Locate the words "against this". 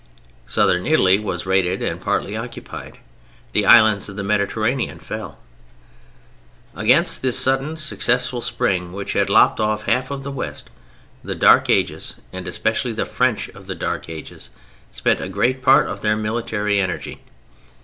6.75-7.37